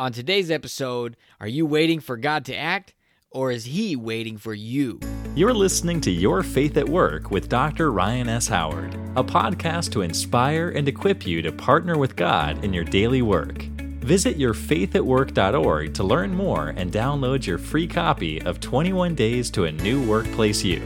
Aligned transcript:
On 0.00 0.12
today's 0.12 0.48
episode, 0.48 1.16
are 1.40 1.48
you 1.48 1.66
waiting 1.66 1.98
for 1.98 2.16
God 2.16 2.44
to 2.44 2.56
act 2.56 2.94
or 3.32 3.50
is 3.50 3.64
He 3.64 3.96
waiting 3.96 4.38
for 4.38 4.54
you? 4.54 5.00
You're 5.34 5.52
listening 5.52 6.00
to 6.02 6.12
Your 6.12 6.44
Faith 6.44 6.76
at 6.76 6.88
Work 6.88 7.32
with 7.32 7.48
Dr. 7.48 7.90
Ryan 7.90 8.28
S. 8.28 8.46
Howard, 8.46 8.94
a 9.16 9.24
podcast 9.24 9.90
to 9.90 10.02
inspire 10.02 10.68
and 10.68 10.86
equip 10.86 11.26
you 11.26 11.42
to 11.42 11.50
partner 11.50 11.98
with 11.98 12.14
God 12.14 12.64
in 12.64 12.72
your 12.72 12.84
daily 12.84 13.22
work. 13.22 13.62
Visit 13.98 14.38
yourfaithatwork.org 14.38 15.94
to 15.94 16.04
learn 16.04 16.32
more 16.32 16.68
and 16.76 16.92
download 16.92 17.44
your 17.44 17.58
free 17.58 17.88
copy 17.88 18.40
of 18.42 18.60
21 18.60 19.16
Days 19.16 19.50
to 19.50 19.64
a 19.64 19.72
New 19.72 20.08
Workplace 20.08 20.62
You. 20.62 20.80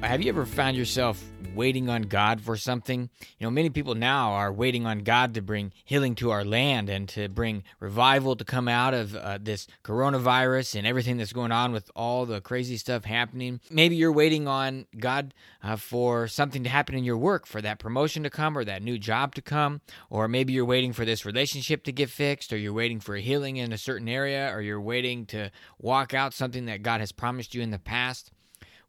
Have 0.00 0.22
you 0.22 0.30
ever 0.30 0.46
found 0.46 0.74
yourself 0.74 1.22
waiting 1.56 1.88
on 1.88 2.02
God 2.02 2.40
for 2.40 2.56
something. 2.56 3.10
You 3.38 3.46
know, 3.46 3.50
many 3.50 3.70
people 3.70 3.94
now 3.94 4.32
are 4.32 4.52
waiting 4.52 4.86
on 4.86 5.00
God 5.00 5.34
to 5.34 5.42
bring 5.42 5.72
healing 5.84 6.14
to 6.16 6.30
our 6.30 6.44
land 6.44 6.88
and 6.88 7.08
to 7.10 7.28
bring 7.28 7.64
revival 7.80 8.36
to 8.36 8.44
come 8.44 8.68
out 8.68 8.94
of 8.94 9.16
uh, 9.16 9.38
this 9.40 9.66
coronavirus 9.82 10.76
and 10.76 10.86
everything 10.86 11.16
that's 11.16 11.32
going 11.32 11.52
on 11.52 11.72
with 11.72 11.90
all 11.96 12.26
the 12.26 12.40
crazy 12.40 12.76
stuff 12.76 13.04
happening. 13.04 13.60
Maybe 13.70 13.96
you're 13.96 14.12
waiting 14.12 14.46
on 14.46 14.86
God 14.96 15.34
uh, 15.62 15.76
for 15.76 16.28
something 16.28 16.62
to 16.62 16.70
happen 16.70 16.94
in 16.94 17.02
your 17.04 17.18
work, 17.18 17.46
for 17.46 17.60
that 17.62 17.78
promotion 17.78 18.22
to 18.22 18.30
come 18.30 18.56
or 18.56 18.64
that 18.64 18.82
new 18.82 18.98
job 18.98 19.34
to 19.34 19.42
come, 19.42 19.80
or 20.10 20.28
maybe 20.28 20.52
you're 20.52 20.64
waiting 20.64 20.92
for 20.92 21.04
this 21.04 21.24
relationship 21.24 21.82
to 21.84 21.92
get 21.92 22.10
fixed, 22.10 22.52
or 22.52 22.56
you're 22.56 22.72
waiting 22.72 23.00
for 23.00 23.16
a 23.16 23.20
healing 23.20 23.56
in 23.56 23.72
a 23.72 23.78
certain 23.78 24.08
area, 24.08 24.54
or 24.54 24.60
you're 24.60 24.80
waiting 24.80 25.26
to 25.26 25.50
walk 25.78 26.14
out 26.14 26.34
something 26.34 26.66
that 26.66 26.82
God 26.82 27.00
has 27.00 27.12
promised 27.12 27.54
you 27.54 27.62
in 27.62 27.70
the 27.70 27.78
past. 27.78 28.30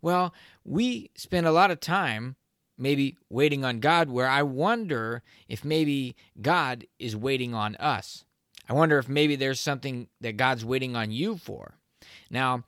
Well, 0.02 0.34
we 0.64 1.10
spend 1.16 1.48
a 1.48 1.52
lot 1.52 1.72
of 1.72 1.80
time 1.80 2.36
maybe 2.78 3.18
waiting 3.30 3.66
on 3.66 3.80
God, 3.80 4.10
where 4.10 4.28
I 4.28 4.44
wonder 4.44 5.24
if 5.48 5.66
maybe 5.66 6.16
God 6.42 6.86
is 7.00 7.16
waiting 7.16 7.54
on 7.54 7.76
us. 7.78 8.24
I 8.70 8.74
wonder 8.74 8.98
if 8.98 9.08
maybe 9.08 9.36
there's 9.36 9.60
something 9.60 10.08
that 10.22 10.38
God's 10.38 10.66
waiting 10.66 10.96
on 10.96 11.12
you 11.12 11.38
for. 11.38 11.76
Now, 12.30 12.64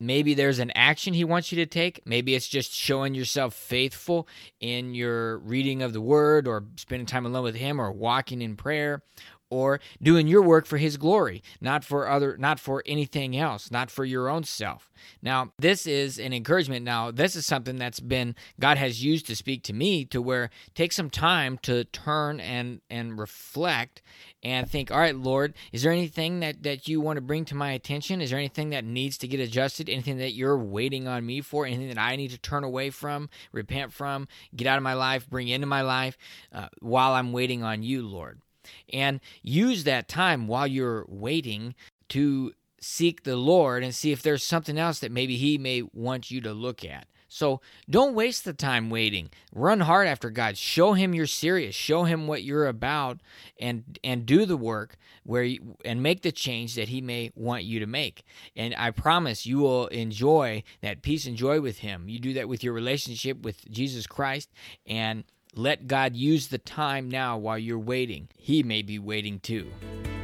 maybe 0.00 0.34
there's 0.34 0.58
an 0.58 0.72
action 0.74 1.14
he 1.14 1.24
wants 1.24 1.52
you 1.52 1.56
to 1.56 1.66
take. 1.66 2.02
Maybe 2.04 2.34
it's 2.34 2.48
just 2.48 2.72
showing 2.72 3.14
yourself 3.14 3.54
faithful 3.54 4.28
in 4.60 4.94
your 4.94 5.38
reading 5.38 5.82
of 5.82 5.92
the 5.92 6.00
word 6.00 6.48
or 6.48 6.64
spending 6.76 7.06
time 7.06 7.24
alone 7.24 7.44
with 7.44 7.56
him 7.56 7.80
or 7.80 7.92
walking 7.92 8.42
in 8.42 8.56
prayer 8.56 9.02
or 9.50 9.80
doing 10.02 10.26
your 10.26 10.42
work 10.42 10.66
for 10.66 10.78
his 10.78 10.96
glory 10.96 11.42
not 11.60 11.84
for 11.84 12.08
other 12.08 12.36
not 12.36 12.58
for 12.58 12.82
anything 12.86 13.36
else 13.36 13.70
not 13.70 13.90
for 13.90 14.04
your 14.04 14.28
own 14.28 14.44
self. 14.44 14.90
Now 15.22 15.52
this 15.58 15.86
is 15.86 16.18
an 16.18 16.32
encouragement. 16.32 16.84
Now 16.84 17.10
this 17.10 17.36
is 17.36 17.46
something 17.46 17.76
that's 17.76 18.00
been 18.00 18.34
god 18.60 18.78
has 18.78 19.04
used 19.04 19.26
to 19.26 19.36
speak 19.36 19.62
to 19.64 19.72
me 19.72 20.04
to 20.06 20.20
where 20.20 20.50
take 20.74 20.92
some 20.92 21.10
time 21.10 21.58
to 21.62 21.84
turn 21.84 22.40
and 22.40 22.80
and 22.90 23.18
reflect 23.18 24.02
and 24.42 24.68
think 24.70 24.90
all 24.90 24.98
right 24.98 25.16
lord 25.16 25.54
is 25.72 25.82
there 25.82 25.92
anything 25.92 26.40
that 26.40 26.62
that 26.62 26.88
you 26.88 27.00
want 27.00 27.16
to 27.16 27.20
bring 27.20 27.44
to 27.46 27.54
my 27.54 27.72
attention? 27.72 28.20
Is 28.20 28.30
there 28.30 28.38
anything 28.38 28.70
that 28.70 28.84
needs 28.84 29.18
to 29.18 29.28
get 29.28 29.40
adjusted? 29.40 29.88
Anything 29.88 30.18
that 30.18 30.34
you're 30.34 30.58
waiting 30.58 31.08
on 31.08 31.24
me 31.24 31.40
for? 31.40 31.66
Anything 31.66 31.88
that 31.88 31.98
i 31.98 32.16
need 32.16 32.30
to 32.30 32.38
turn 32.38 32.64
away 32.64 32.90
from 32.90 33.28
repent 33.52 33.92
from 33.92 34.28
get 34.54 34.66
out 34.66 34.76
of 34.76 34.82
my 34.82 34.94
life 34.94 35.28
bring 35.28 35.48
into 35.48 35.66
my 35.66 35.82
life 35.82 36.16
uh, 36.52 36.68
while 36.80 37.12
i'm 37.12 37.32
waiting 37.32 37.62
on 37.62 37.82
you 37.82 38.06
lord 38.06 38.40
and 38.92 39.20
use 39.42 39.84
that 39.84 40.08
time 40.08 40.46
while 40.46 40.66
you're 40.66 41.04
waiting 41.08 41.74
to 42.10 42.52
seek 42.80 43.24
the 43.24 43.36
Lord 43.36 43.82
and 43.82 43.94
see 43.94 44.12
if 44.12 44.22
there's 44.22 44.42
something 44.42 44.78
else 44.78 45.00
that 45.00 45.12
maybe 45.12 45.36
He 45.36 45.58
may 45.58 45.82
want 45.92 46.30
you 46.30 46.40
to 46.42 46.52
look 46.52 46.84
at. 46.84 47.06
So 47.28 47.60
don't 47.90 48.14
waste 48.14 48.44
the 48.44 48.52
time 48.52 48.88
waiting. 48.88 49.30
Run 49.52 49.80
hard 49.80 50.06
after 50.06 50.30
God. 50.30 50.56
Show 50.56 50.92
him 50.92 51.14
you're 51.14 51.26
serious. 51.26 51.74
Show 51.74 52.04
him 52.04 52.26
what 52.26 52.42
you're 52.42 52.66
about 52.66 53.20
and 53.58 53.98
and 54.04 54.24
do 54.24 54.46
the 54.46 54.56
work 54.56 54.96
where 55.24 55.42
you, 55.42 55.76
and 55.84 56.02
make 56.02 56.22
the 56.22 56.32
change 56.32 56.76
that 56.76 56.88
he 56.88 57.00
may 57.00 57.32
want 57.34 57.64
you 57.64 57.80
to 57.80 57.86
make. 57.86 58.22
And 58.54 58.74
I 58.78 58.90
promise 58.90 59.44
you 59.44 59.58
will 59.58 59.88
enjoy 59.88 60.62
that 60.82 61.02
peace 61.02 61.26
and 61.26 61.36
joy 61.36 61.60
with 61.60 61.78
him. 61.78 62.08
You 62.08 62.20
do 62.20 62.32
that 62.34 62.48
with 62.48 62.62
your 62.62 62.72
relationship 62.72 63.42
with 63.42 63.68
Jesus 63.70 64.06
Christ 64.06 64.50
and 64.86 65.24
let 65.58 65.86
God 65.86 66.16
use 66.16 66.48
the 66.48 66.58
time 66.58 67.08
now 67.08 67.36
while 67.38 67.58
you're 67.58 67.78
waiting. 67.78 68.28
He 68.36 68.62
may 68.62 68.82
be 68.82 68.98
waiting 68.98 69.40
too. 69.40 69.70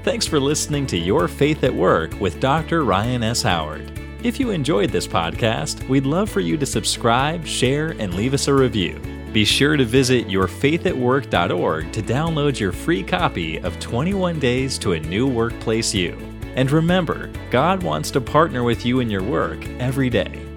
Thanks 0.04 0.26
for 0.26 0.41
listening 0.41 0.87
to 0.88 0.98
Your 0.98 1.28
Faith 1.28 1.62
at 1.65 1.75
Work 1.75 2.19
with 2.20 2.41
Dr. 2.41 2.84
Ryan 2.84 3.22
S. 3.22 3.42
Howard. 3.42 3.98
If 4.25 4.38
you 4.38 4.50
enjoyed 4.50 4.91
this 4.91 5.06
podcast, 5.06 5.88
we'd 5.88 6.06
love 6.06 6.31
for 6.31 6.41
you 6.41 6.56
to 6.56 6.66
subscribe, 6.66 7.44
share, 7.47 7.91
and 7.98 8.15
leave 8.15 8.34
us 8.34 8.48
a 8.48 8.54
review. 8.54 9.00
Be 9.32 9.44
sure 9.44 9.76
to 9.76 9.84
visit 9.84 10.28
yourfaithatwork.org 10.28 11.92
to 11.92 12.03
download 12.03 12.60
your 12.60 12.72
free 12.72 13.03
copy 13.03 13.59
of 13.59 13.78
21 13.81 14.38
Days 14.38 14.78
to 14.78 14.92
a 14.92 15.00
New 15.00 15.26
Workplace 15.26 15.94
You. 15.94 16.16
And 16.54 16.71
remember, 16.71 17.31
God 17.50 17.82
wants 17.82 18.10
to 18.10 18.21
partner 18.21 18.62
with 18.62 18.84
you 18.84 19.00
in 19.00 19.09
your 19.09 19.22
work 19.22 19.66
every 19.81 20.10
day. 20.10 20.52